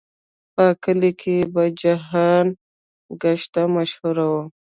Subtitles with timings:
[0.55, 2.45] په کلي کې په جهان
[3.21, 4.33] ګشته مشهور و.